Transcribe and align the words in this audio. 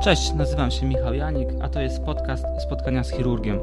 Cześć, 0.00 0.32
nazywam 0.32 0.70
się 0.70 0.86
Michał 0.86 1.14
Janik, 1.14 1.48
a 1.62 1.68
to 1.68 1.80
jest 1.80 2.02
podcast 2.04 2.44
Spotkania 2.62 3.04
z 3.04 3.10
chirurgiem. 3.10 3.58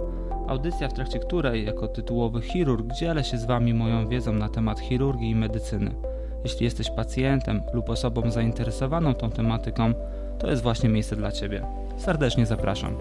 Audycja, 0.48 0.88
w 0.88 0.94
trakcie 0.94 1.20
której, 1.20 1.66
jako 1.66 1.88
tytułowy 1.88 2.42
chirurg, 2.42 2.94
dzielę 2.94 3.24
się 3.24 3.38
z 3.38 3.46
Wami 3.46 3.74
moją 3.74 4.08
wiedzą 4.08 4.34
na 4.34 4.50
temat 4.50 4.80
chirurgii 4.80 5.30
i 5.30 5.36
medycyny. 5.36 5.96
Jeśli 6.44 6.66
jesteś 6.66 6.90
pacjentem 6.90 7.62
lub 7.74 7.90
osobą 7.90 8.32
zainteresowaną 8.32 9.14
tą 9.14 9.30
tematyką, 9.30 9.94
to 10.40 10.50
jest 10.50 10.64
właśnie 10.64 10.90
miejsce 10.90 11.16
dla 11.16 11.32
Ciebie. 11.32 11.66
Serdecznie 11.98 12.46
zapraszam. 12.46 12.96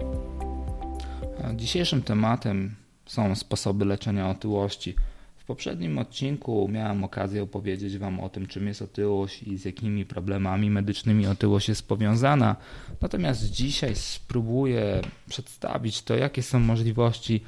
Dzisiejszym 1.55 2.03
tematem 2.03 2.75
są 3.05 3.35
sposoby 3.35 3.85
leczenia 3.85 4.29
otyłości. 4.29 4.95
W 5.43 5.45
poprzednim 5.45 5.97
odcinku 5.97 6.67
miałem 6.71 7.03
okazję 7.03 7.43
opowiedzieć 7.43 7.97
Wam 7.97 8.19
o 8.19 8.29
tym, 8.29 8.47
czym 8.47 8.67
jest 8.67 8.81
otyłość 8.81 9.43
i 9.43 9.57
z 9.57 9.65
jakimi 9.65 10.05
problemami 10.05 10.69
medycznymi 10.69 11.27
otyłość 11.27 11.69
jest 11.69 11.87
powiązana. 11.87 12.55
Natomiast 13.01 13.51
dzisiaj 13.51 13.95
spróbuję 13.95 15.01
przedstawić 15.29 16.01
to, 16.01 16.15
jakie 16.15 16.43
są 16.43 16.59
możliwości 16.59 17.41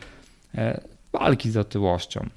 e, 0.56 0.82
walki 1.14 1.52
z 1.52 1.58
otyłością. 1.58 2.30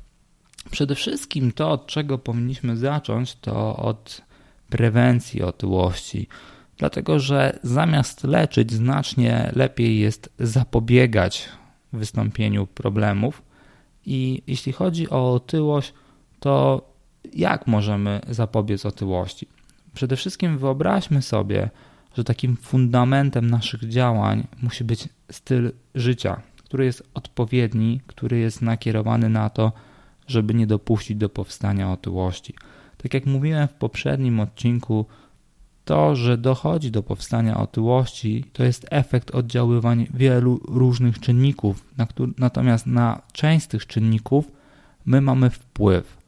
Przede 0.70 0.94
wszystkim 0.94 1.52
to, 1.52 1.70
od 1.70 1.86
czego 1.86 2.18
powinniśmy 2.18 2.76
zacząć, 2.76 3.36
to 3.36 3.76
od 3.76 4.22
prewencji 4.70 5.42
otyłości. 5.42 6.28
Dlatego, 6.76 7.18
że 7.18 7.58
zamiast 7.62 8.24
leczyć, 8.24 8.72
znacznie 8.72 9.52
lepiej 9.56 9.98
jest 9.98 10.32
zapobiegać 10.38 11.48
wystąpieniu 11.92 12.66
problemów 12.66 13.47
i 14.08 14.42
jeśli 14.46 14.72
chodzi 14.72 15.10
o 15.10 15.32
otyłość, 15.32 15.94
to 16.40 16.82
jak 17.34 17.66
możemy 17.66 18.20
zapobiec 18.28 18.86
otyłości? 18.86 19.48
Przede 19.94 20.16
wszystkim 20.16 20.58
wyobraźmy 20.58 21.22
sobie, 21.22 21.70
że 22.14 22.24
takim 22.24 22.56
fundamentem 22.56 23.50
naszych 23.50 23.88
działań 23.88 24.46
musi 24.62 24.84
być 24.84 25.08
styl 25.30 25.72
życia, 25.94 26.40
który 26.56 26.84
jest 26.84 27.02
odpowiedni, 27.14 28.00
który 28.06 28.38
jest 28.38 28.62
nakierowany 28.62 29.28
na 29.28 29.50
to, 29.50 29.72
żeby 30.26 30.54
nie 30.54 30.66
dopuścić 30.66 31.16
do 31.16 31.28
powstania 31.28 31.92
otyłości. 31.92 32.54
Tak 32.96 33.14
jak 33.14 33.26
mówiłem 33.26 33.68
w 33.68 33.72
poprzednim 33.74 34.40
odcinku, 34.40 35.06
to, 35.88 36.16
że 36.16 36.38
dochodzi 36.38 36.90
do 36.90 37.02
powstania 37.02 37.56
otyłości, 37.56 38.44
to 38.52 38.64
jest 38.64 38.86
efekt 38.90 39.30
oddziaływań 39.30 40.06
wielu 40.14 40.60
różnych 40.68 41.20
czynników, 41.20 41.84
na 41.96 42.06
który, 42.06 42.32
natomiast 42.38 42.86
na 42.86 43.22
część 43.32 43.64
z 43.64 43.68
tych 43.68 43.86
czynników 43.86 44.52
my 45.06 45.20
mamy 45.20 45.50
wpływ. 45.50 46.18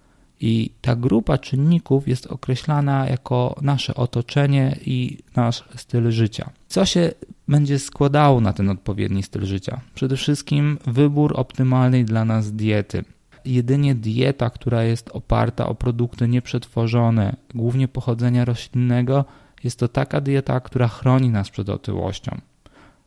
I 0.41 0.71
ta 0.81 0.97
grupa 0.97 1.39
czynników 1.39 2.09
jest 2.09 2.27
określana 2.27 3.09
jako 3.09 3.57
nasze 3.63 3.95
otoczenie 3.95 4.77
i 4.87 5.19
nasz 5.37 5.65
styl 5.77 6.11
życia. 6.11 6.51
Co 6.69 6.85
się 6.85 7.11
będzie 7.49 7.79
składało 7.79 8.41
na 8.41 8.53
ten 8.53 8.69
odpowiedni 8.69 9.23
styl 9.23 9.47
życia? 9.47 9.81
Przede 9.95 10.17
wszystkim 10.17 10.79
wybór 10.87 11.33
optymalnej 11.37 12.05
dla 12.05 12.25
nas 12.25 12.53
diety. 12.53 13.05
Jedynie 13.45 13.95
dieta, 13.95 14.51
która 14.51 14.83
jest 14.83 15.11
oparta 15.13 15.69
o 15.69 15.75
produkty 15.75 16.29
nieprzetworzone, 16.29 17.37
głównie 17.55 17.89
pochodzenia 17.89 18.45
roślinnego, 18.45 19.25
jest 19.65 19.79
to 19.79 19.89
taka 19.89 20.21
dieta, 20.21 20.61
która 20.61 20.89
chroni 20.89 21.31
nas 21.31 21.51
przed 21.51 21.69
otyłością. 21.69 22.41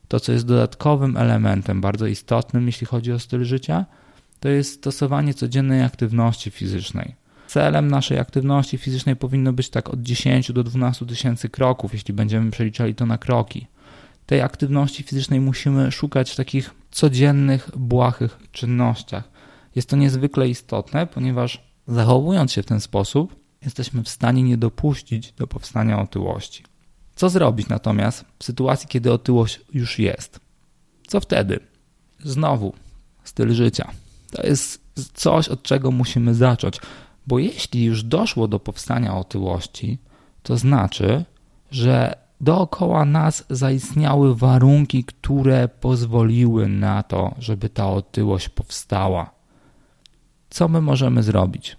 To, 0.08 0.20
co 0.20 0.32
jest 0.32 0.46
dodatkowym 0.46 1.16
elementem, 1.16 1.80
bardzo 1.80 2.06
istotnym, 2.06 2.66
jeśli 2.66 2.86
chodzi 2.86 3.12
o 3.12 3.18
styl 3.18 3.44
życia, 3.44 3.84
to 4.40 4.48
jest 4.48 4.72
stosowanie 4.72 5.34
codziennej 5.34 5.82
aktywności 5.82 6.50
fizycznej. 6.50 7.14
Celem 7.46 7.88
naszej 7.88 8.18
aktywności 8.18 8.78
fizycznej 8.78 9.16
powinno 9.16 9.52
być 9.52 9.70
tak 9.70 9.90
od 9.90 10.02
10 10.02 10.52
do 10.52 10.64
12 10.64 11.06
tysięcy 11.06 11.48
kroków, 11.48 11.92
jeśli 11.92 12.14
będziemy 12.14 12.50
przeliczali 12.50 12.94
to 12.94 13.06
na 13.06 13.18
kroki. 13.18 13.66
Tej 14.26 14.40
aktywności 14.40 15.02
fizycznej 15.02 15.40
musimy 15.40 15.92
szukać 15.92 16.30
w 16.30 16.36
takich 16.36 16.70
codziennych, 16.90 17.70
błahych 17.76 18.38
czynnościach. 18.52 19.28
Jest 19.74 19.88
to 19.88 19.96
niezwykle 19.96 20.48
istotne, 20.48 21.06
ponieważ 21.06 21.64
zachowując 21.88 22.52
się 22.52 22.62
w 22.62 22.66
ten 22.66 22.80
sposób, 22.80 23.43
jesteśmy 23.64 24.02
w 24.02 24.08
stanie 24.08 24.42
nie 24.42 24.56
dopuścić 24.56 25.32
do 25.32 25.46
powstania 25.46 26.00
otyłości. 26.00 26.64
Co 27.14 27.28
zrobić 27.28 27.68
natomiast 27.68 28.24
w 28.38 28.44
sytuacji, 28.44 28.88
kiedy 28.88 29.12
otyłość 29.12 29.60
już 29.72 29.98
jest? 29.98 30.40
Co 31.06 31.20
wtedy? 31.20 31.60
Znowu 32.24 32.72
styl 33.24 33.54
życia. 33.54 33.90
To 34.30 34.46
jest 34.46 34.80
coś, 35.14 35.48
od 35.48 35.62
czego 35.62 35.90
musimy 35.90 36.34
zacząć, 36.34 36.80
bo 37.26 37.38
jeśli 37.38 37.84
już 37.84 38.02
doszło 38.02 38.48
do 38.48 38.60
powstania 38.60 39.16
otyłości, 39.16 39.98
to 40.42 40.56
znaczy, 40.56 41.24
że 41.70 42.14
dookoła 42.40 43.04
nas 43.04 43.44
zaistniały 43.50 44.34
warunki, 44.34 45.04
które 45.04 45.68
pozwoliły 45.68 46.68
na 46.68 47.02
to, 47.02 47.34
żeby 47.38 47.68
ta 47.68 47.90
otyłość 47.90 48.48
powstała. 48.48 49.30
Co 50.50 50.68
my 50.68 50.80
możemy 50.80 51.22
zrobić? 51.22 51.76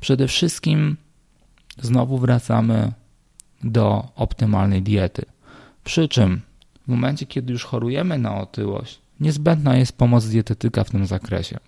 Przede 0.00 0.28
wszystkim 0.28 0.96
znowu 1.82 2.18
wracamy 2.18 2.92
do 3.64 4.08
optymalnej 4.16 4.82
diety. 4.82 5.24
Przy 5.84 6.08
czym 6.08 6.40
w 6.84 6.88
momencie, 6.88 7.26
kiedy 7.26 7.52
już 7.52 7.64
chorujemy 7.64 8.18
na 8.18 8.40
otyłość, 8.40 9.00
niezbędna 9.20 9.76
jest 9.76 9.98
pomoc 9.98 10.26
dietetyka 10.26 10.84
w 10.84 10.90
tym 10.90 11.06
zakresie. 11.06 11.58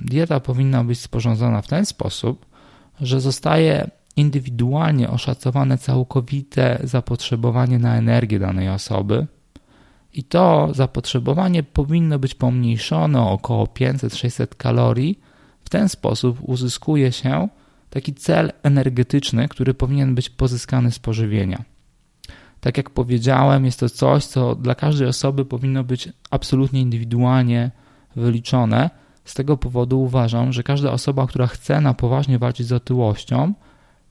Dieta 0.00 0.40
powinna 0.40 0.84
być 0.84 1.00
sporządzona 1.00 1.62
w 1.62 1.68
ten 1.68 1.86
sposób, 1.86 2.46
że 3.00 3.20
zostaje 3.20 3.90
indywidualnie 4.16 5.10
oszacowane 5.10 5.78
całkowite 5.78 6.80
zapotrzebowanie 6.84 7.78
na 7.78 7.96
energię 7.96 8.38
danej 8.38 8.68
osoby 8.68 9.26
i 10.12 10.24
to 10.24 10.68
zapotrzebowanie 10.74 11.62
powinno 11.62 12.18
być 12.18 12.34
pomniejszone 12.34 13.20
o 13.20 13.30
około 13.30 13.64
500-600 13.64 14.46
kalorii. 14.56 15.20
W 15.64 15.68
ten 15.68 15.88
sposób 15.88 16.38
uzyskuje 16.42 17.12
się 17.12 17.48
taki 17.94 18.14
cel 18.14 18.52
energetyczny, 18.62 19.48
który 19.48 19.74
powinien 19.74 20.14
być 20.14 20.30
pozyskany 20.30 20.90
z 20.90 20.98
pożywienia. 20.98 21.64
Tak 22.60 22.76
jak 22.76 22.90
powiedziałem, 22.90 23.64
jest 23.64 23.80
to 23.80 23.88
coś, 23.88 24.24
co 24.24 24.54
dla 24.54 24.74
każdej 24.74 25.08
osoby 25.08 25.44
powinno 25.44 25.84
być 25.84 26.08
absolutnie 26.30 26.80
indywidualnie 26.80 27.70
wyliczone. 28.16 28.90
Z 29.24 29.34
tego 29.34 29.56
powodu 29.56 30.02
uważam, 30.02 30.52
że 30.52 30.62
każda 30.62 30.92
osoba, 30.92 31.26
która 31.26 31.46
chce 31.46 31.80
na 31.80 31.94
poważnie 31.94 32.38
walczyć 32.38 32.66
z 32.66 32.72
otyłością, 32.72 33.54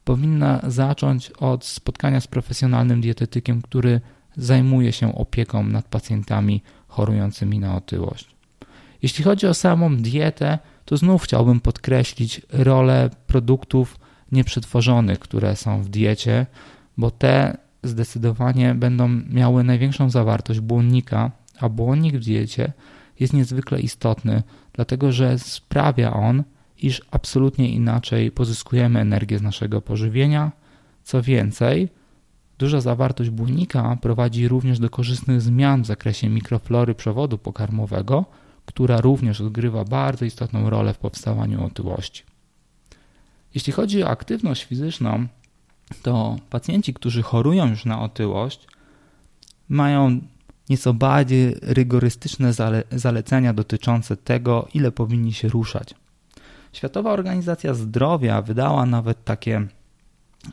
powinna 0.04 0.62
zacząć 0.68 1.30
od 1.30 1.66
spotkania 1.66 2.22
z 2.22 2.28
profesjonalnym 2.28 3.02
dietetykiem, 3.02 3.62
który 3.62 4.02
zajmuje 4.38 4.92
się 4.92 5.16
opieką 5.16 5.64
nad 5.64 5.86
pacjentami 5.88 6.62
chorującymi 6.88 7.60
na 7.60 7.76
otyłość. 7.76 8.36
Jeśli 9.02 9.24
chodzi 9.24 9.48
o 9.48 9.54
samą 9.54 9.98
dietę, 9.98 10.60
to 10.86 10.98
znów 10.98 11.24
chciałbym 11.24 11.60
podkreślić 11.60 12.42
rolę 12.50 13.10
produktów 13.28 14.00
nieprzetworzonych, 14.32 15.20
które 15.20 15.56
są 15.56 15.84
w 15.84 15.90
diecie, 15.90 16.46
bo 16.98 17.12
te 17.12 17.58
zdecydowanie 17.84 18.76
będą 18.76 19.08
miały 19.30 19.64
największą 19.64 20.10
zawartość 20.10 20.60
błonnika, 20.60 21.32
a 21.60 21.70
błonnik 21.70 22.16
w 22.16 22.26
diecie 22.26 22.74
jest 23.20 23.34
niezwykle 23.34 23.80
istotny, 23.80 24.44
dlatego 24.74 25.12
że 25.12 25.40
sprawia 25.40 26.14
on, 26.14 26.44
iż 26.78 27.02
absolutnie 27.12 27.70
inaczej 27.70 28.32
pozyskujemy 28.32 29.00
energię 29.00 29.40
z 29.40 29.42
naszego 29.42 29.82
pożywienia. 29.82 30.52
Co 31.04 31.22
więcej, 31.22 31.90
duża 32.58 32.82
zawartość 32.82 33.30
błonnika 33.30 33.98
prowadzi 34.02 34.48
również 34.48 34.80
do 34.80 34.90
korzystnych 34.90 35.42
zmian 35.42 35.84
w 35.84 35.86
zakresie 35.86 36.30
mikroflory 36.30 36.96
przewodu 36.96 37.38
pokarmowego, 37.38 38.26
która 38.66 39.02
również 39.02 39.42
odgrywa 39.42 39.84
bardzo 39.86 40.26
istotną 40.26 40.70
rolę 40.70 40.94
w 40.94 40.98
powstawaniu 40.98 41.66
otyłości. 41.66 42.24
Jeśli 43.56 43.74
chodzi 43.74 44.04
o 44.04 44.10
aktywność 44.10 44.64
fizyczną, 44.64 45.28
to 46.02 46.36
pacjenci, 46.50 46.94
którzy 46.94 47.22
chorują 47.22 47.70
już 47.70 47.86
na 47.86 48.02
otyłość, 48.02 48.68
mają 49.70 50.20
nieco 50.70 50.94
bardziej 50.94 51.56
rygorystyczne 51.62 52.54
zale 52.54 52.84
zalecenia 52.92 53.54
dotyczące 53.54 54.18
tego, 54.18 54.68
ile 54.74 54.92
powinni 54.92 55.34
się 55.34 55.48
ruszać. 55.48 55.94
Światowa 56.74 57.12
Organizacja 57.12 57.74
Zdrowia 57.74 58.42
wydała 58.42 58.86
nawet 58.86 59.24
takie 59.24 59.68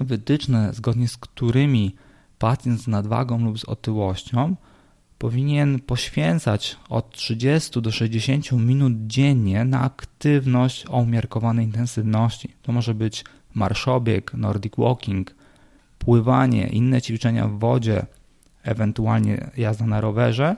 wytyczne, 0.00 0.74
zgodnie 0.74 1.08
z 1.08 1.16
którymi 1.16 1.94
pacjent 2.38 2.80
z 2.80 2.86
nadwagą 2.88 3.44
lub 3.44 3.58
z 3.58 3.64
otyłością 3.64 4.56
powinien 5.20 5.80
poświęcać 5.80 6.76
od 6.88 7.10
30 7.10 7.82
do 7.82 7.92
60 7.92 8.52
minut 8.52 8.92
dziennie 9.06 9.64
na 9.64 9.80
aktywność 9.80 10.86
o 10.86 10.96
umiarkowanej 10.96 11.66
intensywności. 11.66 12.54
To 12.62 12.72
może 12.72 12.94
być 12.94 13.24
marszobieg, 13.54 14.34
nordic 14.34 14.72
walking, 14.78 15.34
pływanie, 15.98 16.68
inne 16.68 17.02
ćwiczenia 17.02 17.48
w 17.48 17.58
wodzie, 17.58 18.06
ewentualnie 18.62 19.50
jazda 19.56 19.86
na 19.86 20.00
rowerze. 20.00 20.56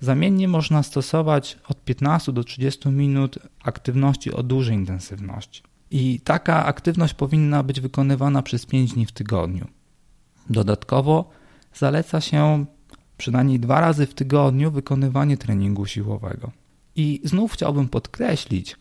Zamiennie 0.00 0.48
można 0.48 0.82
stosować 0.82 1.58
od 1.68 1.84
15 1.84 2.32
do 2.32 2.44
30 2.44 2.88
minut 2.88 3.38
aktywności 3.64 4.32
o 4.32 4.42
dużej 4.42 4.76
intensywności. 4.76 5.62
I 5.90 6.20
taka 6.20 6.66
aktywność 6.66 7.14
powinna 7.14 7.62
być 7.62 7.80
wykonywana 7.80 8.42
przez 8.42 8.66
5 8.66 8.92
dni 8.92 9.06
w 9.06 9.12
tygodniu. 9.12 9.66
Dodatkowo 10.50 11.30
zaleca 11.74 12.20
się 12.20 12.66
przynajmniej 13.18 13.60
dwa 13.60 13.80
razy 13.80 14.06
w 14.06 14.14
tygodniu 14.14 14.70
wykonywanie 14.70 15.36
treningu 15.36 15.86
siłowego. 15.86 16.50
I 16.96 17.20
znów 17.24 17.52
chciałbym 17.52 17.88
podkreślić, 17.88 18.76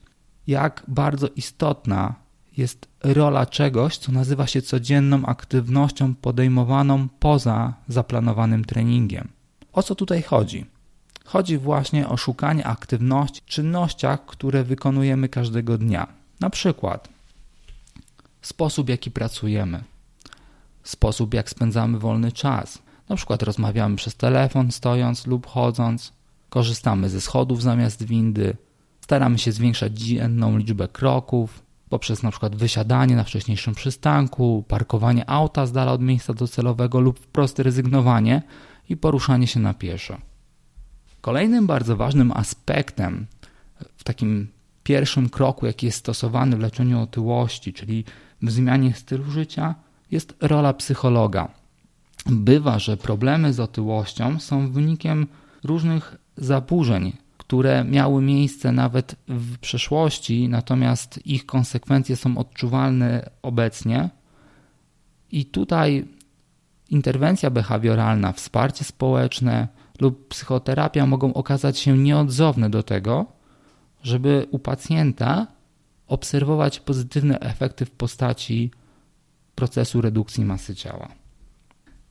jak 0.48 0.84
bardzo 0.88 1.28
istotna 1.28 2.16
jest 2.58 2.88
rola 3.04 3.46
czegoś, 3.46 3.98
co 3.98 4.12
nazywa 4.12 4.48
się 4.48 4.62
codzienną 4.62 5.26
aktywnością 5.26 6.16
podejmowaną 6.16 7.08
poza 7.20 7.74
zaplanowanym 7.88 8.66
treningiem. 8.66 9.28
O 9.74 9.84
co 9.84 9.96
tutaj 9.96 10.22
chodzi? 10.22 10.66
Chodzi 11.26 11.58
właśnie 11.58 12.08
o 12.08 12.18
szukanie 12.18 12.68
aktywności 12.68 13.42
w 13.46 13.46
czynnościach, 13.46 14.26
które 14.26 14.64
wykonujemy 14.64 15.30
każdego 15.30 15.78
dnia. 15.78 16.08
Na 16.40 16.50
przykład 16.50 17.10
sposób, 18.42 18.90
jaki 18.90 19.12
pracujemy, 19.12 19.84
sposób, 20.84 21.34
jak 21.34 21.50
spędzamy 21.50 22.00
wolny 22.00 22.32
czas. 22.32 22.80
Na 23.10 23.16
przykład 23.16 23.44
rozmawiamy 23.44 23.96
przez 23.96 24.16
telefon, 24.16 24.72
stojąc 24.72 25.28
lub 25.28 25.48
chodząc, 25.48 26.14
korzystamy 26.50 27.10
ze 27.10 27.22
schodów 27.22 27.62
zamiast 27.62 28.04
windy, 28.04 28.58
staramy 29.02 29.40
się 29.40 29.52
zwiększać 29.52 29.94
dzienną 29.94 30.58
liczbę 30.58 30.88
kroków 30.88 31.68
poprzez 31.90 32.24
na 32.24 32.32
przykład 32.32 32.56
wysiadanie 32.56 33.16
na 33.16 33.24
wcześniejszym 33.24 33.76
przystanku, 33.76 34.64
parkowanie 34.68 35.30
auta 35.30 35.66
z 35.66 35.72
dala 35.72 35.92
od 35.92 36.02
miejsca 36.02 36.34
docelowego 36.34 37.00
lub 37.00 37.20
wprost 37.20 37.60
rezygnowanie 37.60 38.42
i 38.90 38.98
poruszanie 38.98 39.48
się 39.48 39.60
na 39.60 39.74
pieszo. 39.74 40.18
Kolejnym 41.22 41.68
bardzo 41.68 41.96
ważnym 41.96 42.32
aspektem 42.32 43.28
w 43.98 44.04
takim 44.04 44.48
pierwszym 44.84 45.30
kroku, 45.30 45.66
jaki 45.66 45.86
jest 45.86 45.98
stosowany 45.98 46.58
w 46.58 46.60
leczeniu 46.60 47.02
otyłości, 47.02 47.74
czyli 47.74 48.04
w 48.42 48.52
zmianie 48.52 48.94
stylu 48.94 49.32
życia, 49.32 49.76
jest 50.12 50.36
rola 50.42 50.74
psychologa. 50.74 51.48
Bywa, 52.30 52.80
że 52.80 52.98
problemy 52.98 53.54
z 53.54 53.60
otyłością 53.60 54.40
są 54.40 54.72
wynikiem 54.72 55.28
różnych 55.64 56.16
zaburzeń, 56.38 57.14
które 57.38 57.84
miały 57.84 58.22
miejsce 58.22 58.72
nawet 58.72 59.16
w 59.28 59.58
przeszłości, 59.58 60.50
natomiast 60.50 61.28
ich 61.28 61.46
konsekwencje 61.46 62.16
są 62.16 62.38
odczuwalne 62.38 63.30
obecnie. 63.42 64.10
I 65.32 65.46
tutaj 65.46 66.08
interwencja 66.90 67.50
behawioralna, 67.50 68.32
wsparcie 68.32 68.84
społeczne 68.84 69.68
lub 70.02 70.28
psychoterapia 70.28 71.06
mogą 71.06 71.34
okazać 71.34 71.80
się 71.80 71.98
nieodzowne 71.98 72.70
do 72.70 72.84
tego, 72.84 73.26
żeby 74.04 74.48
u 74.52 74.60
pacjenta 74.60 75.48
obserwować 76.08 76.80
pozytywne 76.80 77.40
efekty 77.40 77.86
w 77.86 77.92
postaci 77.92 78.72
procesu 79.56 80.02
redukcji 80.02 80.46
masy 80.46 80.76
ciała. 80.76 81.27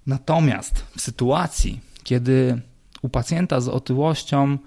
Natomiast 0.07 0.85
w 0.97 1.01
sytuacji, 1.01 1.81
kiedy 2.03 2.61
u 3.03 3.09
pacjenta 3.09 3.61
z 3.61 3.69
otyłością 3.69 4.59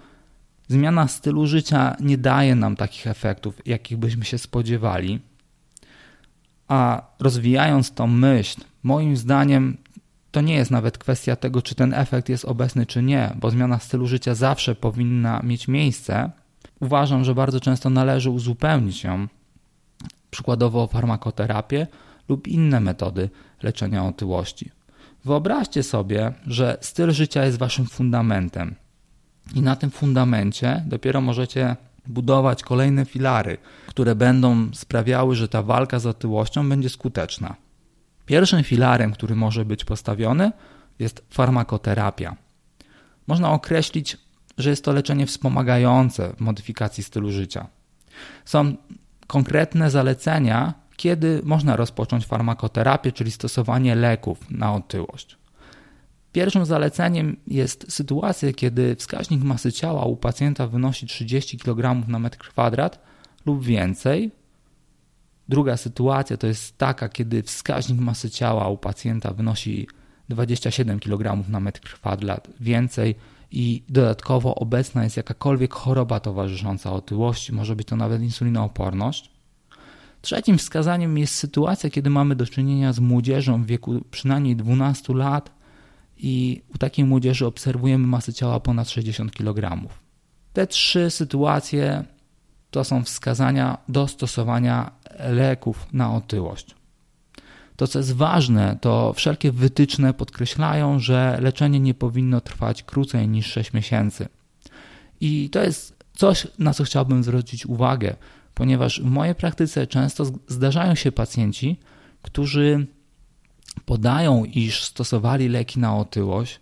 zmiana 0.67 1.07
stylu 1.07 1.47
życia 1.47 1.95
nie 1.99 2.17
daje 2.17 2.55
nam 2.55 2.75
takich 2.75 3.07
efektów, 3.07 3.67
jakich 3.67 3.97
byśmy 3.97 4.25
się 4.25 4.37
spodziewali, 4.37 5.19
a 6.67 7.01
rozwijając 7.19 7.91
tą 7.91 8.07
myśl, 8.07 8.61
moim 8.83 9.17
zdaniem 9.17 9.77
to 10.31 10.41
nie 10.41 10.53
jest 10.53 10.71
nawet 10.71 10.97
kwestia 10.97 11.35
tego, 11.35 11.61
czy 11.61 11.75
ten 11.75 11.93
efekt 11.93 12.29
jest 12.29 12.45
obecny, 12.45 12.85
czy 12.85 13.03
nie, 13.03 13.35
bo 13.39 13.51
zmiana 13.51 13.79
stylu 13.79 14.07
życia 14.07 14.35
zawsze 14.35 14.75
powinna 14.75 15.41
mieć 15.43 15.67
miejsce. 15.67 16.31
Uważam, 16.79 17.23
że 17.23 17.35
bardzo 17.35 17.59
często 17.59 17.89
należy 17.89 18.29
uzupełnić 18.29 19.03
ją, 19.03 19.27
przykładowo 20.31 20.87
farmakoterapię 20.87 21.87
lub 22.29 22.47
inne 22.47 22.79
metody 22.79 23.29
leczenia 23.63 24.05
otyłości. 24.05 24.71
Wyobraźcie 25.25 25.83
sobie, 25.83 26.33
że 26.47 26.77
styl 26.81 27.11
życia 27.11 27.45
jest 27.45 27.57
waszym 27.57 27.85
fundamentem 27.85 28.75
i 29.55 29.61
na 29.61 29.75
tym 29.75 29.91
fundamencie 29.91 30.83
dopiero 30.87 31.21
możecie 31.21 31.75
budować 32.07 32.63
kolejne 32.63 33.05
filary, 33.05 33.57
które 33.87 34.15
będą 34.15 34.69
sprawiały, 34.73 35.35
że 35.35 35.47
ta 35.47 35.63
walka 35.63 35.99
z 35.99 36.05
otyłością 36.05 36.69
będzie 36.69 36.89
skuteczna. 36.89 37.55
Pierwszym 38.25 38.63
filarem, 38.63 39.11
który 39.11 39.35
może 39.35 39.65
być 39.65 39.85
postawiony, 39.85 40.51
jest 40.99 41.25
farmakoterapia. 41.29 42.35
Można 43.27 43.51
określić, 43.51 44.17
że 44.57 44.69
jest 44.69 44.83
to 44.85 44.91
leczenie 44.91 45.25
wspomagające 45.25 46.33
w 46.37 46.39
modyfikacji 46.39 47.03
stylu 47.03 47.31
życia. 47.31 47.67
Są 48.45 48.75
konkretne 49.27 49.91
zalecenia, 49.91 50.73
kiedy 50.99 51.41
można 51.43 51.75
rozpocząć 51.75 52.25
farmakoterapię, 52.25 53.11
czyli 53.11 53.31
stosowanie 53.31 53.95
leków 53.95 54.51
na 54.51 54.73
otyłość. 54.73 55.37
Pierwszym 56.31 56.65
zaleceniem 56.65 57.37
jest 57.47 57.91
sytuacja, 57.91 58.53
kiedy 58.53 58.95
wskaźnik 58.95 59.43
masy 59.43 59.71
ciała 59.71 60.05
u 60.05 60.15
pacjenta 60.17 60.67
wynosi 60.67 61.07
30 61.07 61.57
kg 61.57 62.07
na 62.07 62.19
metr 62.19 62.37
kwadrat 62.37 62.99
lub 63.45 63.63
więcej. 63.63 64.31
Druga 65.49 65.77
sytuacja 65.77 66.37
to 66.37 66.47
jest 66.47 66.77
taka, 66.77 67.09
kiedy 67.09 67.43
wskaźnik 67.43 67.99
masy 67.99 68.29
ciała 68.29 68.67
u 68.67 68.77
pacjenta 68.77 69.33
wynosi 69.33 69.87
27 70.29 70.99
kg 70.99 71.49
na 71.49 71.59
metr 71.59 71.81
kwadrat 71.81 72.47
więcej 72.59 73.15
i 73.51 73.83
dodatkowo 73.89 74.55
obecna 74.55 75.03
jest 75.03 75.17
jakakolwiek 75.17 75.73
choroba 75.73 76.19
towarzysząca 76.19 76.91
otyłości, 76.91 77.53
może 77.53 77.75
być 77.75 77.87
to 77.87 77.95
nawet 77.95 78.21
insulinooporność. 78.21 79.38
Trzecim 80.21 80.57
wskazaniem 80.57 81.17
jest 81.17 81.35
sytuacja, 81.35 81.89
kiedy 81.89 82.09
mamy 82.09 82.35
do 82.35 82.45
czynienia 82.45 82.93
z 82.93 82.99
młodzieżą 82.99 83.63
w 83.63 83.65
wieku 83.65 84.01
przynajmniej 84.11 84.55
12 84.55 85.13
lat 85.13 85.51
i 86.17 86.61
u 86.75 86.77
takiej 86.77 87.05
młodzieży 87.05 87.45
obserwujemy 87.45 88.07
masę 88.07 88.33
ciała 88.33 88.59
ponad 88.59 88.89
60 88.89 89.31
kg. 89.31 89.87
Te 90.53 90.67
trzy 90.67 91.09
sytuacje 91.09 92.03
to 92.71 92.83
są 92.83 93.03
wskazania 93.03 93.77
do 93.89 94.07
stosowania 94.07 94.91
leków 95.19 95.87
na 95.93 96.15
otyłość. 96.15 96.75
To, 97.75 97.87
co 97.87 97.99
jest 97.99 98.13
ważne, 98.13 98.77
to 98.81 99.13
wszelkie 99.13 99.51
wytyczne 99.51 100.13
podkreślają, 100.13 100.99
że 100.99 101.37
leczenie 101.41 101.79
nie 101.79 101.93
powinno 101.93 102.41
trwać 102.41 102.83
krócej 102.83 103.27
niż 103.27 103.45
6 103.45 103.73
miesięcy. 103.73 104.27
I 105.21 105.49
to 105.49 105.63
jest 105.63 106.03
coś, 106.13 106.47
na 106.59 106.73
co 106.73 106.83
chciałbym 106.83 107.23
zwrócić 107.23 107.65
uwagę, 107.65 108.15
ponieważ 108.53 109.01
w 109.01 109.05
mojej 109.05 109.35
praktyce 109.35 109.87
często 109.87 110.25
zdarzają 110.47 110.95
się 110.95 111.11
pacjenci, 111.11 111.79
którzy 112.21 112.87
podają, 113.85 114.45
iż 114.45 114.83
stosowali 114.83 115.49
leki 115.49 115.79
na 115.79 115.97
otyłość, 115.97 116.59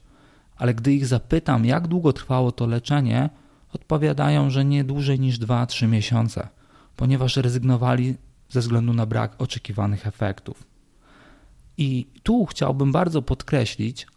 ale 0.58 0.74
gdy 0.74 0.94
ich 0.94 1.06
zapytam, 1.06 1.66
jak 1.66 1.88
długo 1.88 2.14
trwało 2.14 2.52
to 2.52 2.68
leczenie, 2.68 3.30
odpowiadają, 3.74 4.50
że 4.50 4.66
nie 4.66 4.84
dłużej 4.84 5.20
niż 5.20 5.40
2-3 5.40 5.88
miesiące, 5.88 6.48
ponieważ 6.96 7.38
rezygnowali 7.38 8.16
ze 8.50 8.60
względu 8.60 8.94
na 8.94 9.06
brak 9.06 9.42
oczekiwanych 9.42 10.08
efektów. 10.08 10.64
I 11.78 12.08
tu 12.24 12.46
chciałbym 12.46 12.92
bardzo 12.92 13.22
podkreślić, 13.22 14.08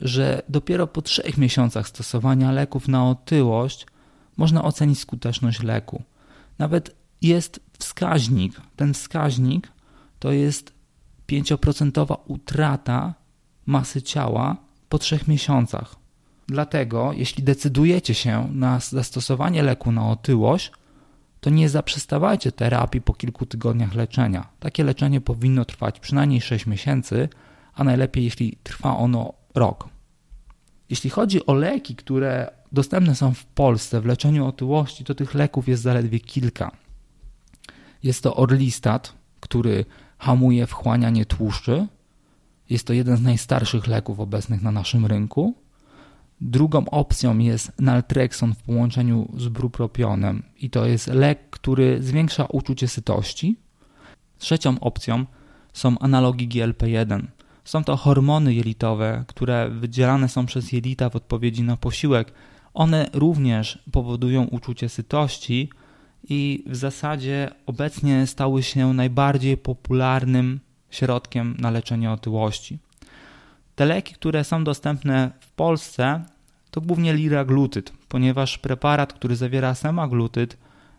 że 0.00 0.42
dopiero 0.48 0.86
po 0.86 1.02
trzech 1.02 1.38
miesiącach 1.38 1.88
stosowania 1.88 2.52
leków 2.52 2.88
na 2.88 3.10
otyłość 3.10 3.86
można 4.36 4.64
ocenić 4.64 4.98
skuteczność 4.98 5.62
leku. 5.62 6.02
Nawet 6.58 6.96
jest 7.22 7.60
wskaźnik. 7.78 8.60
Ten 8.76 8.94
wskaźnik 8.94 9.72
to 10.18 10.32
jest 10.32 10.72
5% 11.28 12.16
utrata 12.26 13.14
masy 13.66 14.02
ciała 14.02 14.56
po 14.88 14.98
trzech 14.98 15.28
miesiącach. 15.28 15.96
Dlatego, 16.46 17.12
jeśli 17.12 17.44
decydujecie 17.44 18.14
się 18.14 18.48
na 18.52 18.80
zastosowanie 18.80 19.62
leku 19.62 19.92
na 19.92 20.10
otyłość, 20.10 20.72
to 21.40 21.50
nie 21.50 21.68
zaprzestawajcie 21.68 22.52
terapii 22.52 23.00
po 23.00 23.14
kilku 23.14 23.46
tygodniach 23.46 23.94
leczenia. 23.94 24.48
Takie 24.60 24.84
leczenie 24.84 25.20
powinno 25.20 25.64
trwać 25.64 26.00
przynajmniej 26.00 26.40
6 26.40 26.66
miesięcy, 26.66 27.28
a 27.74 27.84
najlepiej 27.84 28.24
jeśli 28.24 28.58
trwa 28.62 28.96
ono 28.96 29.34
rok. 29.54 29.88
Jeśli 30.90 31.10
chodzi 31.10 31.46
o 31.46 31.54
leki, 31.54 31.96
które 31.96 32.50
dostępne 32.72 33.14
są 33.14 33.34
w 33.34 33.44
Polsce 33.44 34.00
w 34.00 34.06
leczeniu 34.06 34.46
otyłości, 34.46 35.04
to 35.04 35.14
tych 35.14 35.34
leków 35.34 35.68
jest 35.68 35.82
zaledwie 35.82 36.20
kilka. 36.20 36.70
Jest 38.02 38.22
to 38.22 38.36
Orlistat, 38.36 39.12
który 39.40 39.84
hamuje 40.18 40.66
wchłanianie 40.66 41.26
tłuszczy. 41.26 41.86
Jest 42.70 42.86
to 42.86 42.92
jeden 42.92 43.16
z 43.16 43.22
najstarszych 43.22 43.86
leków 43.86 44.20
obecnych 44.20 44.62
na 44.62 44.72
naszym 44.72 45.06
rynku. 45.06 45.54
Drugą 46.40 46.84
opcją 46.90 47.38
jest 47.38 47.80
naltrexon 47.80 48.54
w 48.54 48.62
połączeniu 48.62 49.32
z 49.36 49.48
brupropionem 49.48 50.42
i 50.60 50.70
to 50.70 50.86
jest 50.86 51.06
lek, 51.06 51.50
który 51.50 52.02
zwiększa 52.02 52.44
uczucie 52.44 52.88
sytości. 52.88 53.56
Trzecią 54.38 54.80
opcją 54.80 55.24
są 55.72 55.98
analogi 55.98 56.48
GLP-1. 56.48 57.22
Są 57.64 57.84
to 57.84 57.96
hormony 57.96 58.54
jelitowe, 58.54 59.24
które 59.26 59.70
wydzielane 59.70 60.28
są 60.28 60.46
przez 60.46 60.72
jelita 60.72 61.10
w 61.10 61.16
odpowiedzi 61.16 61.62
na 61.62 61.76
posiłek. 61.76 62.32
One 62.74 63.10
również 63.12 63.78
powodują 63.92 64.44
uczucie 64.44 64.88
sytości, 64.88 65.70
i 66.24 66.64
w 66.66 66.76
zasadzie 66.76 67.50
obecnie 67.66 68.26
stały 68.26 68.62
się 68.62 68.94
najbardziej 68.94 69.56
popularnym 69.56 70.60
środkiem 70.90 71.56
na 71.58 71.70
leczenie 71.70 72.10
otyłości. 72.10 72.78
Te 73.76 73.86
leki, 73.86 74.14
które 74.14 74.44
są 74.44 74.64
dostępne 74.64 75.30
w 75.40 75.50
Polsce, 75.50 76.24
to 76.70 76.80
głównie 76.80 77.14
liraglutyd, 77.14 77.92
ponieważ 78.08 78.58
preparat, 78.58 79.12
który 79.12 79.36
zawiera 79.36 79.74
semaglutyd, 79.74 80.56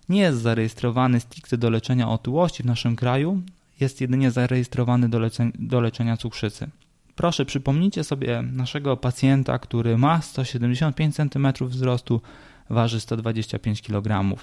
nie 0.10 0.22
jest 0.22 0.42
zarejestrowany 0.42 1.20
stricte 1.20 1.58
do 1.58 1.70
leczenia 1.70 2.10
otyłości 2.10 2.64
w 2.64 2.66
naszym 2.66 2.96
kraju, 2.96 3.42
jest 3.80 4.02
jedynie 4.02 4.32
zarejestrowany 4.32 5.10
do, 5.10 5.20
do 5.56 5.82
leczenia 5.82 6.18
cukrzycy. 6.18 6.70
Proszę, 7.16 7.46
przypomnijcie 7.46 8.04
sobie 8.04 8.42
naszego 8.42 8.98
pacjenta, 8.98 9.60
który 9.60 9.98
ma 9.98 10.22
175 10.22 11.16
cm 11.16 11.48
wzrostu, 11.62 12.22
waży 12.70 13.00
125 13.00 13.82
kg. 13.82 14.36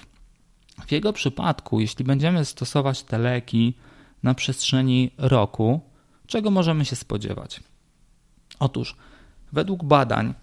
W 0.85 0.91
jego 0.91 1.13
przypadku, 1.13 1.79
jeśli 1.79 2.05
będziemy 2.05 2.45
stosować 2.45 3.03
te 3.03 3.17
leki 3.17 3.73
na 4.23 4.33
przestrzeni 4.33 5.11
roku, 5.17 5.81
czego 6.27 6.51
możemy 6.51 6.85
się 6.85 6.95
spodziewać? 6.95 7.59
Otóż, 8.59 8.95
według 9.51 9.83
badań, 9.83 10.33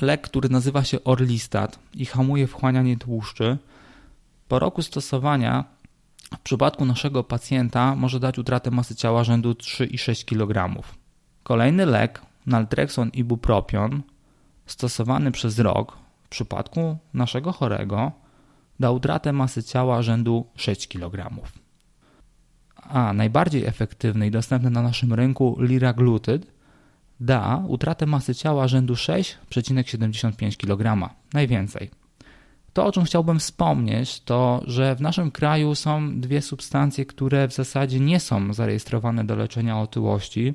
lek, 0.00 0.20
który 0.20 0.48
nazywa 0.48 0.84
się 0.84 1.04
Orlistat 1.04 1.78
i 1.94 2.06
hamuje 2.06 2.46
wchłanianie 2.46 2.96
tłuszczy, 2.96 3.58
po 4.48 4.58
roku 4.58 4.82
stosowania 4.82 5.64
w 6.34 6.40
przypadku 6.40 6.84
naszego 6.84 7.24
pacjenta 7.24 7.96
może 7.96 8.20
dać 8.20 8.38
utratę 8.38 8.70
masy 8.70 8.94
ciała 8.94 9.24
rzędu 9.24 9.52
3,6 9.52 10.24
kg. 10.24 10.82
Kolejny 11.42 11.86
lek, 11.86 12.22
naltrexon 12.46 13.08
i 13.08 13.24
bupropion, 13.24 14.02
stosowany 14.66 15.32
przez 15.32 15.58
rok 15.58 15.96
w 16.24 16.28
przypadku 16.28 16.96
naszego 17.14 17.52
chorego, 17.52 18.12
da 18.80 18.90
utratę 18.90 19.32
masy 19.32 19.62
ciała 19.62 20.02
rzędu 20.02 20.46
6 20.56 20.88
kg. 20.88 21.30
A 22.76 23.12
najbardziej 23.12 23.64
efektywny 23.64 24.26
i 24.26 24.30
dostępny 24.30 24.70
na 24.70 24.82
naszym 24.82 25.12
rynku 25.12 25.56
liraglutyd 25.60 26.56
da 27.20 27.64
utratę 27.68 28.06
masy 28.06 28.34
ciała 28.34 28.68
rzędu 28.68 28.94
6,75 28.94 30.56
kg. 30.56 31.14
Najwięcej. 31.32 31.90
To, 32.72 32.86
o 32.86 32.92
czym 32.92 33.04
chciałbym 33.04 33.38
wspomnieć, 33.38 34.20
to 34.20 34.62
że 34.66 34.94
w 34.94 35.00
naszym 35.00 35.30
kraju 35.30 35.74
są 35.74 36.20
dwie 36.20 36.42
substancje, 36.42 37.06
które 37.06 37.48
w 37.48 37.54
zasadzie 37.54 38.00
nie 38.00 38.20
są 38.20 38.54
zarejestrowane 38.54 39.24
do 39.24 39.36
leczenia 39.36 39.80
otyłości. 39.80 40.54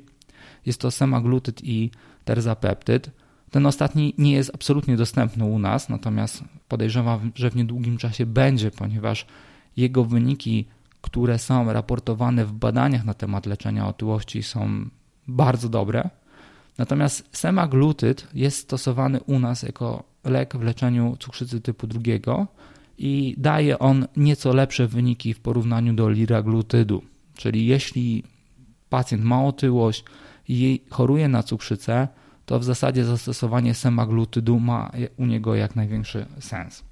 Jest 0.65 0.81
to 0.81 0.91
semaglutyd 0.91 1.63
i 1.63 1.91
terzapeptyd. 2.25 3.09
Ten 3.51 3.65
ostatni 3.65 4.13
nie 4.17 4.33
jest 4.33 4.51
absolutnie 4.53 4.97
dostępny 4.97 5.45
u 5.45 5.59
nas, 5.59 5.89
natomiast 5.89 6.43
podejrzewam, 6.67 7.31
że 7.35 7.49
w 7.49 7.55
niedługim 7.55 7.97
czasie 7.97 8.25
będzie, 8.25 8.71
ponieważ 8.71 9.25
jego 9.77 10.05
wyniki, 10.05 10.65
które 11.01 11.39
są 11.39 11.73
raportowane 11.73 12.45
w 12.45 12.51
badaniach 12.51 13.05
na 13.05 13.13
temat 13.13 13.45
leczenia 13.45 13.87
otyłości, 13.87 14.43
są 14.43 14.89
bardzo 15.27 15.69
dobre. 15.69 16.09
Natomiast 16.77 17.29
semaglutyd 17.31 18.27
jest 18.33 18.57
stosowany 18.57 19.19
u 19.21 19.39
nas 19.39 19.63
jako 19.63 20.03
lek 20.23 20.57
w 20.57 20.61
leczeniu 20.61 21.17
cukrzycy 21.19 21.61
typu 21.61 21.87
drugiego 21.87 22.47
i 22.97 23.35
daje 23.37 23.79
on 23.79 24.07
nieco 24.17 24.53
lepsze 24.53 24.87
wyniki 24.87 25.33
w 25.33 25.39
porównaniu 25.39 25.93
do 25.93 26.09
liraglutydu. 26.09 27.03
Czyli 27.35 27.65
jeśli 27.65 28.23
pacjent 28.89 29.23
ma 29.23 29.43
otyłość 29.43 30.03
i 30.47 30.81
choruje 30.89 31.27
na 31.27 31.43
cukrzycę, 31.43 32.07
to 32.51 32.59
w 32.59 32.63
zasadzie 32.63 33.05
zastosowanie 33.05 33.73
semaglutydu 33.73 34.59
ma 34.59 34.91
u 35.17 35.25
niego 35.25 35.55
jak 35.55 35.75
największy 35.75 36.25
sens. 36.39 36.83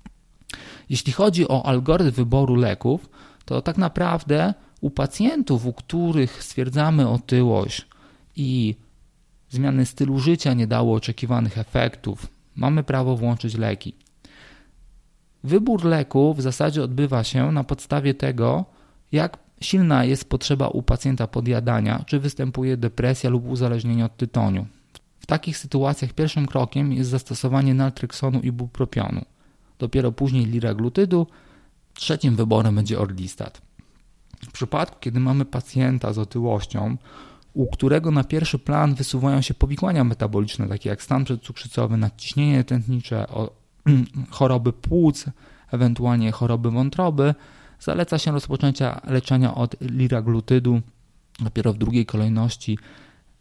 Jeśli 0.90 1.14
chodzi 1.14 1.48
o 1.48 1.66
algorytm 1.66 2.12
wyboru 2.12 2.56
leków, 2.56 3.10
to 3.46 3.62
tak 3.62 3.78
naprawdę 3.78 4.54
u 4.82 4.90
pacjentów, 4.90 5.66
u 5.66 5.74
których 5.74 6.44
stwierdzamy 6.44 7.08
otyłość 7.10 7.88
i 8.36 8.76
zmiany 9.50 9.86
stylu 9.86 10.20
życia 10.20 10.54
nie 10.54 10.68
dało 10.68 10.96
oczekiwanych 10.96 11.58
efektów, 11.58 12.28
mamy 12.56 12.84
prawo 12.84 13.18
włączyć 13.18 13.58
leki. 13.58 13.96
Wybór 15.44 15.86
leku 15.86 16.34
w 16.34 16.42
zasadzie 16.42 16.84
odbywa 16.84 17.24
się 17.24 17.52
na 17.52 17.64
podstawie 17.64 18.14
tego, 18.14 18.66
jak 19.12 19.38
silna 19.62 20.06
jest 20.06 20.30
potrzeba 20.30 20.68
u 20.68 20.82
pacjenta 20.82 21.28
podjadania, 21.28 22.04
czy 22.08 22.20
występuje 22.20 22.78
depresja 22.78 23.30
lub 23.30 23.48
uzależnienie 23.50 24.06
od 24.06 24.18
tytoniu. 24.18 24.66
Takich 25.30 25.58
sytuacjach 25.58 26.14
pierwszym 26.14 26.46
krokiem 26.46 26.94
jest 26.94 27.10
zastosowanie 27.10 27.74
naltreksonu 27.74 28.40
i 28.40 28.52
bupropionu. 28.52 29.26
Dopiero 29.80 30.12
później 30.12 30.46
liraglutydu, 30.46 31.28
trzecim 31.94 32.36
wyborem 32.36 32.76
będzie 32.76 33.00
orlistat. 33.00 33.62
W 34.48 34.52
przypadku, 34.52 34.98
kiedy 35.00 35.20
mamy 35.20 35.46
pacjenta 35.46 36.14
z 36.14 36.18
otyłością, 36.18 36.98
u 37.54 37.68
którego 37.68 38.12
na 38.12 38.24
pierwszy 38.24 38.60
plan 38.60 38.96
wysuwają 38.96 39.42
się 39.42 39.54
powikłania 39.54 40.04
metaboliczne, 40.04 40.68
takie 40.68 40.90
jak 40.90 41.04
stan 41.04 41.26
przedcukrzycowy, 41.26 41.98
nadciśnienie 41.98 42.64
tętnicze, 42.64 43.28
choroby 44.38 44.74
płuc, 44.74 45.26
ewentualnie 45.72 46.32
choroby 46.32 46.72
wątroby, 46.72 47.36
zaleca 47.80 48.18
się 48.18 48.32
rozpoczęcia 48.32 49.02
leczenia 49.04 49.56
od 49.56 49.76
liraglutydu. 49.82 50.82
Dopiero 51.40 51.74
w 51.74 51.78
drugiej 51.78 52.06
kolejności 52.06 52.78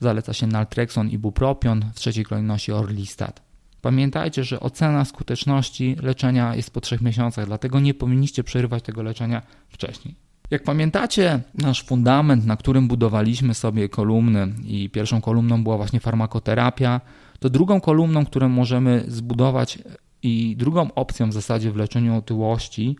zaleca 0.01 0.33
się 0.33 0.47
naltrexon 0.47 1.09
i 1.11 1.19
bupropion, 1.19 1.85
w 1.95 1.99
trzeciej 1.99 2.25
kolejności 2.25 2.73
orlistat. 2.73 3.43
Pamiętajcie, 3.83 4.45
że 4.45 4.61
ocena 4.61 5.05
skuteczności 5.05 5.97
leczenia 6.03 6.55
jest 6.57 6.71
po 6.71 6.81
trzech 6.81 7.01
miesiącach, 7.01 7.47
dlatego 7.47 7.81
nie 7.81 7.95
powinniście 7.95 8.45
przerywać 8.45 8.83
tego 8.83 9.03
leczenia 9.03 9.43
wcześniej. 9.69 10.15
Jak 10.51 10.63
pamiętacie, 10.63 11.41
nasz 11.55 11.85
fundament, 11.85 12.47
na 12.47 12.57
którym 12.57 12.89
budowaliśmy 12.89 13.55
sobie 13.55 13.89
kolumny, 13.89 14.49
i 14.65 14.91
pierwszą 14.91 15.21
kolumną 15.21 15.63
była 15.63 15.77
właśnie 15.77 16.01
farmakoterapia, 16.01 17.01
to 17.39 17.51
drugą 17.51 17.81
kolumną, 17.81 18.27
którą 18.27 18.49
możemy 18.49 19.05
zbudować, 19.09 19.79
i 20.23 20.57
drugą 20.57 20.95
opcją 20.95 21.31
w 21.31 21.33
zasadzie 21.33 21.73
w 21.73 21.77
leczeniu 21.77 22.17
otyłości 22.17 22.97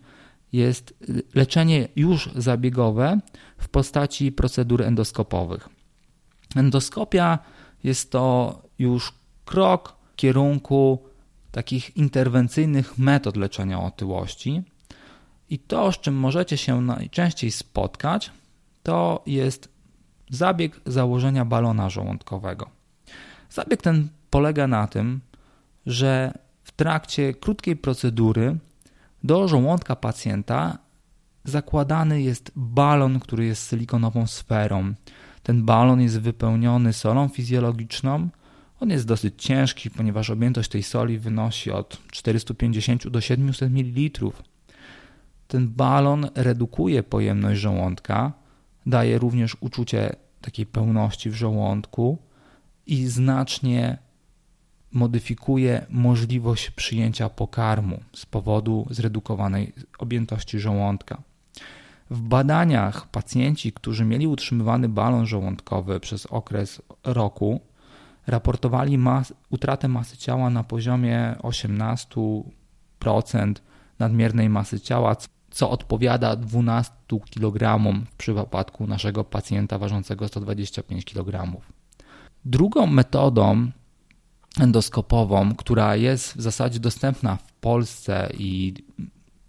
jest 0.53 0.93
leczenie 1.35 1.87
już 1.95 2.29
zabiegowe 2.35 3.19
w 3.57 3.69
postaci 3.69 4.31
procedur 4.31 4.81
endoskopowych. 4.81 5.69
Endoskopia 6.55 7.39
jest 7.83 8.11
to 8.11 8.61
już 8.79 9.13
krok 9.45 9.95
w 10.13 10.15
kierunku 10.15 11.03
takich 11.51 11.97
interwencyjnych 11.97 12.97
metod 12.97 13.37
leczenia 13.37 13.81
otyłości. 13.81 14.63
I 15.49 15.59
to, 15.59 15.91
z 15.91 15.99
czym 15.99 16.15
możecie 16.15 16.57
się 16.57 16.81
najczęściej 16.81 17.51
spotkać, 17.51 18.31
to 18.83 19.23
jest 19.25 19.69
zabieg 20.29 20.81
założenia 20.85 21.45
balona 21.45 21.89
żołądkowego. 21.89 22.69
Zabieg 23.49 23.81
ten 23.81 24.09
polega 24.29 24.67
na 24.67 24.87
tym, 24.87 25.21
że 25.85 26.33
w 26.63 26.71
trakcie 26.71 27.33
krótkiej 27.33 27.75
procedury 27.75 28.57
do 29.23 29.47
żołądka 29.47 29.95
pacjenta 29.95 30.77
zakładany 31.43 32.21
jest 32.21 32.51
balon, 32.55 33.19
który 33.19 33.45
jest 33.45 33.69
silikonową 33.69 34.27
sferą. 34.27 34.93
Ten 35.43 35.65
balon 35.65 36.01
jest 36.01 36.19
wypełniony 36.19 36.93
solą 36.93 37.27
fizjologiczną. 37.27 38.29
On 38.79 38.89
jest 38.89 39.07
dosyć 39.07 39.33
ciężki, 39.43 39.89
ponieważ 39.89 40.29
objętość 40.29 40.69
tej 40.69 40.83
soli 40.83 41.19
wynosi 41.19 41.71
od 41.71 41.97
450 42.11 43.07
do 43.07 43.21
700 43.21 43.71
ml 43.71 44.31
ten 45.49 45.67
balon 45.67 46.29
redukuje 46.35 47.03
pojemność 47.03 47.61
żołądka, 47.61 48.33
daje 48.85 49.17
również 49.17 49.57
uczucie 49.59 50.15
takiej 50.41 50.65
pełności 50.65 51.29
w 51.29 51.33
żołądku 51.33 52.17
i 52.87 53.05
znacznie 53.05 53.97
modyfikuje 54.91 55.85
możliwość 55.89 56.71
przyjęcia 56.71 57.29
pokarmu 57.29 57.99
z 58.15 58.25
powodu 58.25 58.87
zredukowanej 58.89 59.73
objętości 59.99 60.59
żołądka. 60.59 61.21
W 62.09 62.21
badaniach 62.21 63.07
pacjenci, 63.07 63.73
którzy 63.73 64.05
mieli 64.05 64.27
utrzymywany 64.27 64.89
balon 64.89 65.25
żołądkowy 65.25 65.99
przez 65.99 66.25
okres 66.25 66.81
roku, 67.03 67.61
raportowali 68.27 68.97
mas 68.97 69.33
utratę 69.49 69.87
masy 69.87 70.17
ciała 70.17 70.49
na 70.49 70.63
poziomie 70.63 71.35
18% 71.39 72.43
nadmiernej 73.99 74.49
masy 74.49 74.79
ciała, 74.79 75.15
co 75.51 75.69
odpowiada 75.69 76.35
12 76.35 76.93
kg 77.31 77.79
w 78.05 78.15
przypadku 78.15 78.87
naszego 78.87 79.23
pacjenta 79.23 79.77
ważącego 79.77 80.27
125 80.27 81.05
kg. 81.05 81.61
Drugą 82.45 82.87
metodą 82.87 83.71
endoskopową, 84.59 85.55
która 85.55 85.95
jest 85.95 86.37
w 86.37 86.41
zasadzie 86.41 86.79
dostępna 86.79 87.35
w 87.35 87.53
Polsce 87.53 88.29
i 88.37 88.73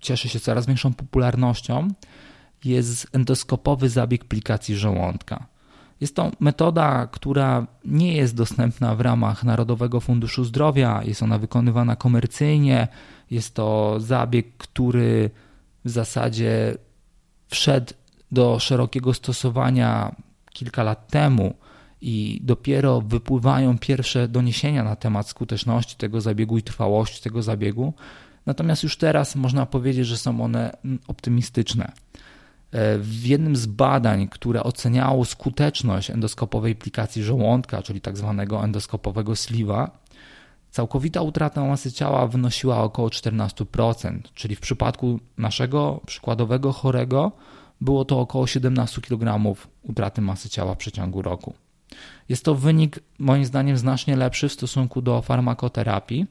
cieszy 0.00 0.29
się 0.29 0.40
coraz 0.40 0.67
większą 0.67 0.93
popularnością, 0.95 1.88
jest 2.64 3.07
endoskopowy 3.12 3.88
zabieg 3.88 4.25
plikacji 4.25 4.76
żołądka. 4.76 5.47
Jest 6.00 6.17
to 6.17 6.31
metoda, 6.40 7.07
która 7.07 7.67
nie 7.85 8.17
jest 8.17 8.37
dostępna 8.37 8.95
w 8.95 9.00
ramach 9.00 9.45
Narodowego 9.45 10.00
Funduszu 10.00 10.45
Zdrowia, 10.45 11.02
jest 11.05 11.23
ona 11.23 11.38
wykonywana 11.38 11.97
komercyjnie. 11.97 12.88
Jest 13.31 13.55
to 13.55 13.97
zabieg, 14.00 14.57
który 14.57 15.31
w 15.85 15.90
zasadzie 15.90 16.76
wszedł 17.49 17.95
do 18.33 18.59
szerokiego 18.59 19.14
stosowania 19.14 20.14
kilka 20.52 20.83
lat 20.83 21.09
temu 21.09 21.55
i 22.00 22.40
dopiero 22.43 23.00
wypływają 23.00 23.79
pierwsze 23.79 24.29
doniesienia 24.29 24.85
na 24.85 24.97
temat 24.97 25.29
skuteczności 25.29 25.97
tego 25.97 26.21
zabiegu 26.21 26.59
i 26.59 26.62
trwałości 26.62 27.23
tego 27.23 27.43
zabiegu. 27.43 27.95
Natomiast 28.47 28.83
już 28.83 28.97
teraz 28.97 29.37
można 29.37 29.67
powiedzieć, 29.67 30.07
że 30.07 30.19
są 30.19 30.40
one 30.40 30.76
optymistyczne. 31.07 31.93
E, 32.73 32.99
w 32.99 33.27
jednym 33.27 33.57
z 33.57 33.67
badań, 33.67 34.29
które 34.29 34.62
oceniało 34.62 35.25
skuteczność 35.25 36.11
endoskopowej 36.11 36.73
aplikacji 36.73 37.23
żołądka, 37.23 37.83
czyli 37.83 38.00
tak 38.00 38.17
zwanego 38.17 38.65
endoskopowego 38.65 39.37
sliwa, 39.37 40.00
całkowita 40.71 41.23
utrata 41.23 41.65
masy 41.65 41.93
ciała 41.93 42.27
wynosiła 42.27 42.83
około 42.83 43.09
14%, 43.09 44.19
czyli 44.35 44.57
w 44.57 44.61
przypadku 44.61 45.21
naszego 45.39 46.00
przykładowego 46.07 46.73
chorego 46.73 47.33
było 47.81 48.05
to 48.05 48.21
około 48.21 48.47
17 48.47 49.00
kg 49.00 49.55
utraty 49.83 50.21
masy 50.21 50.49
ciała 50.49 50.75
w 50.75 50.79
przeciągu 50.79 51.23
roku. 51.23 51.55
Jest 52.29 52.45
to 52.45 52.55
wynik 52.55 53.00
moim 53.19 53.45
zdaniem 53.45 53.77
znacznie 53.77 54.17
lepszy 54.17 54.49
w 54.49 54.53
stosunku 54.53 55.03
do 55.03 55.23
farmakoterapii, 55.23 56.27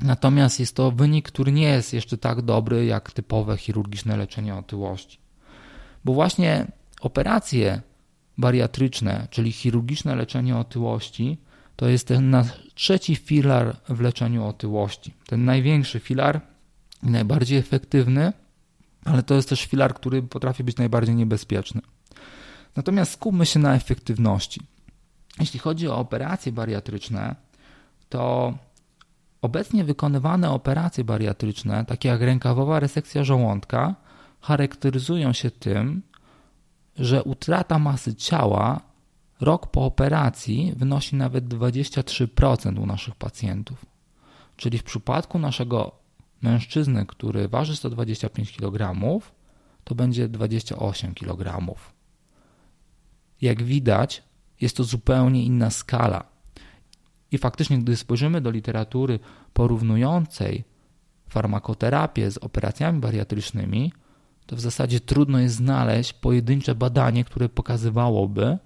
natomiast 0.00 0.60
jest 0.60 0.76
to 0.76 0.90
wynik, 0.90 1.28
który 1.28 1.52
nie 1.52 1.68
jest 1.68 1.92
jeszcze 1.92 2.18
tak 2.18 2.42
dobry 2.42 2.84
jak 2.86 3.12
typowe 3.12 3.56
chirurgiczne 3.56 4.16
leczenie 4.16 4.54
otyłości. 4.54 5.18
Bo 6.04 6.12
właśnie 6.12 6.66
operacje 7.00 7.82
bariatryczne, 8.38 9.26
czyli 9.30 9.52
chirurgiczne 9.52 10.16
leczenie 10.16 10.56
otyłości, 10.56 11.38
to 11.76 11.88
jest 11.88 12.08
ten 12.08 12.36
trzeci 12.74 13.16
filar 13.16 13.76
w 13.88 14.00
leczeniu 14.00 14.46
otyłości. 14.46 15.14
Ten 15.26 15.44
największy 15.44 16.00
filar 16.00 16.40
najbardziej 17.02 17.58
efektywny, 17.58 18.32
ale 19.04 19.22
to 19.22 19.34
jest 19.34 19.48
też 19.48 19.64
filar, 19.64 19.94
który 19.94 20.22
potrafi 20.22 20.64
być 20.64 20.76
najbardziej 20.76 21.14
niebezpieczny. 21.14 21.80
Natomiast 22.76 23.12
skupmy 23.12 23.46
się 23.46 23.58
na 23.58 23.74
efektywności. 23.74 24.60
Jeśli 25.40 25.60
chodzi 25.60 25.88
o 25.88 25.96
operacje 25.96 26.52
bariatryczne, 26.52 27.36
to 28.08 28.54
obecnie 29.42 29.84
wykonywane 29.84 30.50
operacje 30.50 31.04
bariatryczne, 31.04 31.84
takie 31.84 32.08
jak 32.08 32.20
rękawowa 32.20 32.80
resekcja 32.80 33.24
żołądka, 33.24 33.94
charakteryzują 34.40 35.32
się 35.32 35.50
tym, 35.50 36.02
że 36.96 37.22
utrata 37.22 37.78
masy 37.78 38.14
ciała 38.14 38.80
rok 39.40 39.66
po 39.66 39.84
operacji 39.84 40.72
wynosi 40.76 41.16
nawet 41.16 41.44
23% 41.44 42.78
u 42.78 42.86
naszych 42.86 43.14
pacjentów. 43.14 43.86
Czyli 44.56 44.78
w 44.78 44.82
przypadku 44.82 45.38
naszego 45.38 45.92
mężczyzny, 46.42 47.06
który 47.06 47.48
waży 47.48 47.76
125 47.76 48.52
kg, 48.52 48.94
to 49.84 49.94
będzie 49.94 50.28
28 50.28 51.14
kg. 51.14 51.74
Jak 53.40 53.62
widać, 53.62 54.22
jest 54.60 54.76
to 54.76 54.84
zupełnie 54.84 55.44
inna 55.44 55.70
skala. 55.70 56.24
I 57.32 57.38
faktycznie, 57.38 57.78
gdy 57.78 57.96
spojrzymy 57.96 58.40
do 58.40 58.50
literatury 58.50 59.18
porównującej 59.52 60.64
farmakoterapię 61.28 62.30
z 62.30 62.38
operacjami 62.38 63.00
bariatrycznymi, 63.00 63.92
to 64.50 64.56
w 64.56 64.60
zasadzie 64.60 65.00
trudno 65.00 65.38
jest 65.38 65.54
znaleźć 65.54 66.12
pojedyncze 66.12 66.74
badanie, 66.74 67.24
które 67.24 67.48
pokazywałoby, 67.48 68.58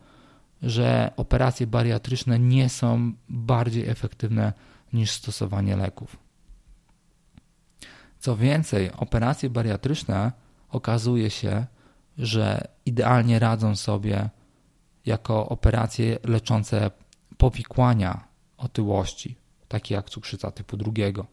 że 0.62 1.10
operacje 1.16 1.66
bariatryczne 1.66 2.38
nie 2.38 2.68
są 2.68 3.12
bardziej 3.28 3.88
efektywne 3.88 4.52
niż 4.92 5.10
stosowanie 5.10 5.76
leków. 5.76 6.16
Co 8.18 8.36
więcej, 8.36 8.92
operacje 8.92 9.50
bariatryczne 9.50 10.32
okazuje 10.70 11.30
się, 11.30 11.66
że 12.18 12.68
idealnie 12.86 13.38
radzą 13.38 13.76
sobie 13.76 14.30
jako 15.06 15.48
operacje 15.48 16.18
leczące 16.24 16.90
powikłania 17.36 18.24
otyłości, 18.56 19.36
takie 19.68 19.94
jak 19.94 20.10
cukrzyca 20.10 20.50
typu 20.50 20.76
drugiego. 20.76 21.26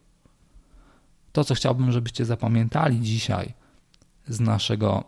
To, 1.32 1.44
co 1.44 1.56
chciałbym, 1.56 1.92
żebyście 1.92 2.26
zapamiętali 2.26 3.02
dzisiaj 3.02 3.61
z 4.32 4.40
naszego 4.40 5.04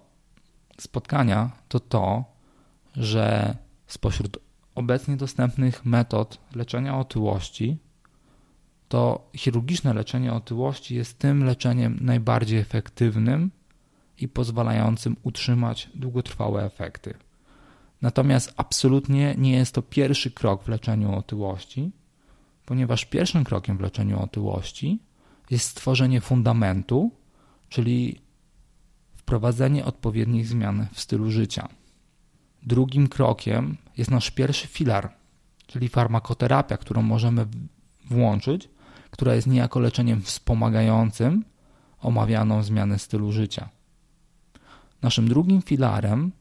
spotkania, 0.77 1.51
to 1.67 1.79
to, 1.79 2.23
że 2.95 3.55
spośród 3.88 4.38
obecnie 4.75 5.17
dostępnych 5.17 5.86
metod 5.86 6.38
leczenia 6.55 6.97
otyłości, 6.97 7.77
to 8.89 9.29
chirurgiczne 9.36 9.93
leczenie 9.93 10.33
otyłości 10.33 10.95
jest 10.95 11.19
tym 11.19 11.43
leczeniem 11.43 11.97
najbardziej 12.01 12.59
efektywnym 12.59 13.51
i 14.17 14.27
pozwalającym 14.27 15.15
utrzymać 15.23 15.89
długotrwałe 15.95 16.65
efekty. 16.65 17.13
Natomiast 18.01 18.53
absolutnie 18.57 19.36
nie 19.38 19.51
jest 19.51 19.75
to 19.75 19.81
pierwszy 19.81 20.31
krok 20.31 20.63
w 20.63 20.67
leczeniu 20.67 21.15
otyłości, 21.15 21.91
ponieważ 22.65 23.05
pierwszym 23.05 23.43
krokiem 23.43 23.77
w 23.77 23.81
leczeniu 23.81 24.19
otyłości 24.21 24.99
jest 25.49 25.69
stworzenie 25.69 26.21
fundamentu, 26.21 27.12
czyli 27.69 28.21
wprowadzenie 29.23 29.86
odpowiednich 29.86 30.47
zmian 30.47 30.88
w 30.93 30.99
stylu 30.99 31.31
życia. 31.31 31.67
Drugim 32.63 33.07
krokiem 33.07 33.77
jest 33.97 34.12
nasz 34.12 34.31
pierwszy 34.31 34.67
filar, 34.67 35.13
czyli 35.67 35.89
farmakoterapia, 35.89 36.77
którą 36.77 37.01
możemy 37.01 37.45
włączyć, 38.05 38.69
która 39.12 39.36
jest 39.36 39.47
niejako 39.47 39.79
leczeniem 39.79 40.21
wspomagającym 40.21 41.45
omawianą 41.99 42.63
zmianę 42.63 42.99
stylu 42.99 43.31
życia. 43.31 43.69
Naszym 45.01 45.27
drugim 45.27 45.62
filarem 45.62 46.31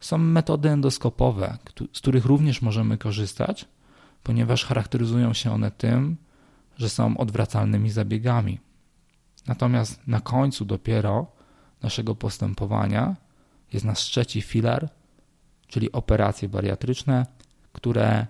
są 0.00 0.18
metody 0.18 0.70
endoskopowe, 0.70 1.58
z 1.92 1.98
których 1.98 2.24
również 2.24 2.62
możemy 2.62 2.98
korzystać, 2.98 3.68
ponieważ 4.22 4.64
charakteryzują 4.64 5.32
się 5.32 5.52
one 5.52 5.70
tym, 5.70 6.16
że 6.76 6.88
są 6.88 7.16
odwracalnymi 7.16 7.90
zabiegami. 7.90 8.58
Natomiast 9.46 10.06
na 10.06 10.20
końcu 10.20 10.64
dopiero 10.64 11.39
naszego 11.82 12.14
postępowania 12.14 13.16
jest 13.72 13.84
nasz 13.84 13.98
trzeci 13.98 14.42
filar, 14.42 14.88
czyli 15.66 15.92
operacje 15.92 16.48
bariatryczne, 16.48 17.26
które 17.72 18.26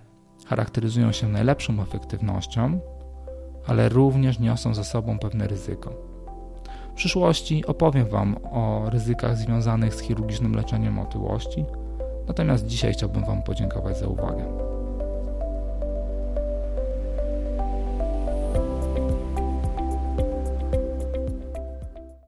charakteryzują 0.47 1.13
się 1.13 1.29
najlepszą 1.29 1.83
efektywnością, 1.83 2.81
ale 3.67 3.89
również 3.89 4.39
niosą 4.39 4.75
ze 4.75 4.85
sobą 4.85 5.19
pewne 5.19 5.47
ryzyko. 5.47 5.95
W 6.93 6.95
przyszłości 6.95 7.67
opowiem 7.67 8.09
Wam 8.09 8.37
o 8.45 8.91
ryzykach 8.91 9.37
związanych 9.37 9.95
z 9.95 10.01
chirurgicznym 10.01 10.55
leczeniem 10.55 10.99
otyłości, 10.99 11.65
natomiast 12.29 12.67
dzisiaj 12.67 12.93
chciałbym 12.93 13.25
Wam 13.25 13.43
podziękować 13.43 13.99
za 13.99 14.07
uwagę. 14.07 14.70